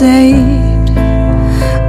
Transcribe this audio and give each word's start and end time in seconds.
saved, 0.00 0.90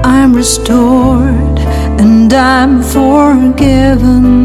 I'm 0.03 0.33
restored, 0.35 1.59
and 2.01 2.33
I'm 2.33 2.83
forgiven. 2.83 4.35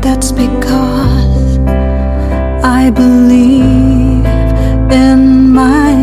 That's 0.00 0.32
because 0.32 1.58
I 2.80 2.90
believe 2.90 4.24
in 5.06 5.50
my 5.62 5.94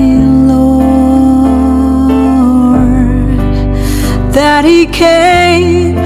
Lord 0.51 0.83
that 4.38 4.63
He 4.65 4.85
came 4.85 5.98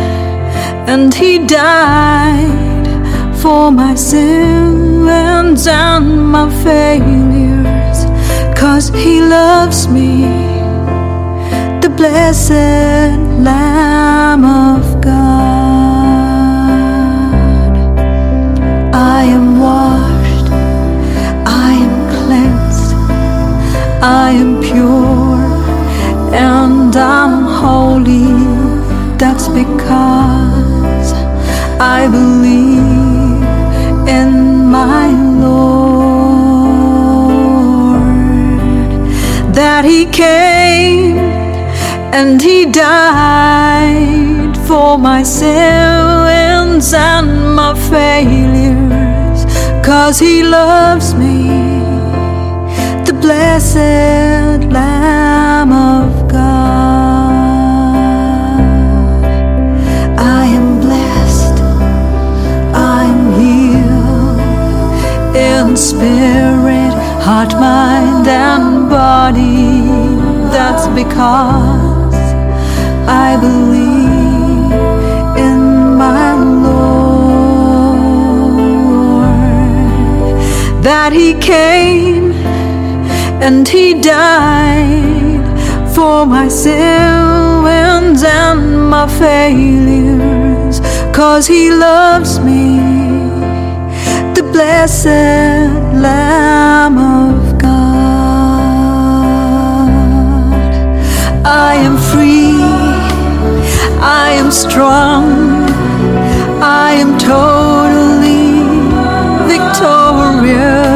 and 0.91 1.13
He 1.13 1.39
died 1.45 2.87
for 3.41 3.71
my 3.71 3.93
sins 3.95 5.67
and 5.67 6.31
my 6.35 6.49
cause 6.63 7.16
He 8.97 9.21
loves 9.21 9.87
me, 9.87 10.25
the 11.81 11.89
blessed 11.95 12.49
Lamb 13.47 14.43
of 14.43 14.99
God. 15.01 15.13
I 18.93 19.23
am 19.37 19.59
washed, 19.59 20.49
I 21.45 21.73
am 21.85 21.95
cleansed, 22.15 22.93
I 24.01 24.31
am 24.31 24.61
pure, 24.61 25.45
and 26.33 26.95
I'm 26.95 27.43
holy. 27.43 28.33
That's 29.17 29.47
because 29.47 31.13
I 31.79 32.07
believe 32.09 32.96
He 39.97 40.05
came 40.05 41.17
and 42.13 42.39
He 42.39 42.65
died 42.67 44.55
for 44.67 44.95
my 44.95 45.23
sins 45.23 46.93
and 46.93 47.55
my 47.55 47.73
failures, 47.89 49.45
cause 49.83 50.19
He 50.19 50.43
loves 50.43 51.15
me, 51.15 51.47
the 53.07 53.13
blessed 53.19 54.65
Lamb 54.71 55.71
of 55.71 56.27
God. 56.31 57.33
I 60.19 60.45
am 60.59 60.79
blessed, 60.79 61.59
I'm 62.75 63.33
healed 63.41 64.39
in 65.35 65.75
spirit, 65.75 66.76
heart, 67.27 67.53
mind, 67.59 68.25
and 68.25 68.89
body. 68.89 69.83
That's 70.55 70.87
because 71.01 72.15
I 73.25 73.35
believe 73.45 74.71
in 75.47 75.59
my 76.03 76.27
Lord. 76.65 76.87
That 80.87 81.11
He 81.11 81.33
came 81.33 82.31
and 83.45 83.67
He 83.67 83.85
died 84.01 85.43
for 85.93 86.25
my 86.25 86.47
sins 86.47 88.23
and 88.23 88.89
my 88.89 89.05
failures, 89.19 90.79
cause 91.13 91.45
He 91.45 91.71
loves 91.71 92.39
me 92.39 92.63
the 94.33 94.43
blessed 94.53 95.07
Lamb 96.03 96.76
I 101.49 101.75
am 101.75 101.95
free, 101.95 102.59
I 104.01 104.31
am 104.31 104.51
strong, 104.51 105.63
I 106.61 106.91
am 107.03 107.17
totally 107.17 108.65
victorious. 109.47 110.93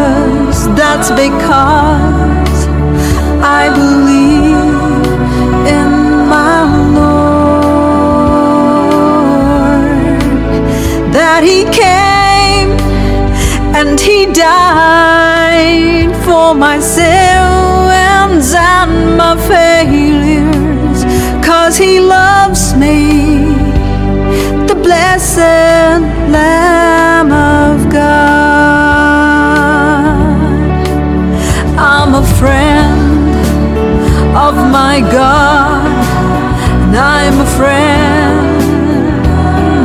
That's 0.76 1.10
because 1.12 2.68
I 3.42 3.70
believe 3.80 4.76
in 5.78 5.90
my 6.28 6.64
Lord. 6.98 7.32
That 11.14 11.44
He 11.46 11.64
came 11.72 12.72
and 13.74 13.98
he 13.98 14.26
died 14.34 16.14
for 16.26 16.54
my 16.54 16.78
sins 16.78 17.21
my 34.92 35.00
god 35.00 35.88
and 36.84 36.98
i'm 36.98 37.40
a 37.40 37.50
friend 37.58 38.52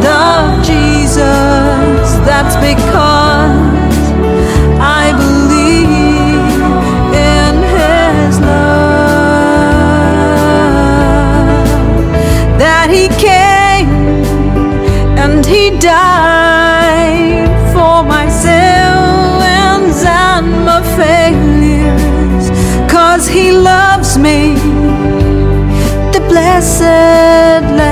of 0.05 0.67
jesus. 0.67 2.09
That's 2.27 2.57
because 2.57 3.06
blessed 26.37 27.86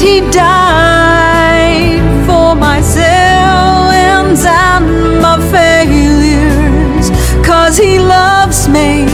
He 0.00 0.20
died 0.30 2.00
for 2.24 2.54
my 2.54 2.80
sins 2.80 4.44
and 4.46 5.20
my 5.20 5.38
failures, 5.50 7.10
cause 7.44 7.76
He 7.76 7.98
loves 7.98 8.68
me, 8.68 9.06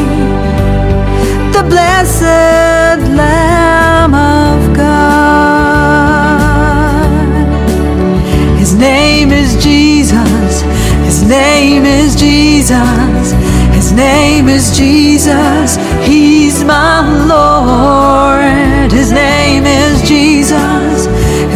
the 1.52 1.62
blessed 1.66 3.00
Lamb 3.16 4.14
of 4.14 4.76
God. 4.76 4.84
His 8.58 8.74
name 8.74 9.32
is 9.32 9.56
Jesus, 9.64 10.62
His 11.06 11.22
name 11.26 11.84
is 11.86 12.14
Jesus, 12.14 13.32
His 13.72 13.90
name 13.92 14.48
is 14.48 14.76
Jesus, 14.76 15.78
He's 16.06 16.62
my 16.62 17.23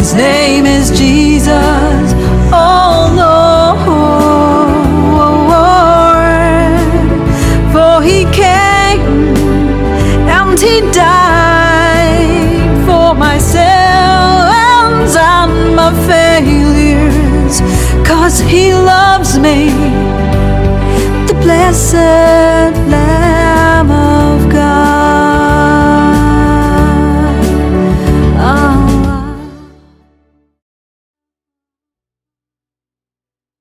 His 0.09 0.17
name 0.17 0.65
is 0.65 0.89
Jesus, 0.89 2.13
oh 2.51 3.13
Lord. 3.15 3.77
For 7.71 8.01
He 8.01 8.25
came 8.33 9.01
and 10.27 10.59
He 10.59 10.81
died 10.91 12.65
for 12.87 13.13
my 13.13 13.37
sins 13.37 15.15
and 15.15 15.75
my 15.75 15.93
failures, 16.07 17.61
cause 18.03 18.39
He 18.39 18.73
loves 18.73 19.37
me, 19.37 19.69
the 21.27 21.35
blessed 21.39 22.28